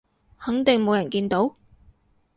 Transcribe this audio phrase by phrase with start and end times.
[0.39, 1.53] 肯定冇人見到？